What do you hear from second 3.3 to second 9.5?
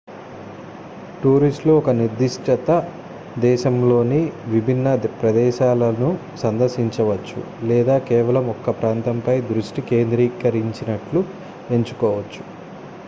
దేశంలోని విభిన్న ప్రదేశాలను సందర్శించవచ్చు లేదా కేవలం ఒక ప్రాంతంపై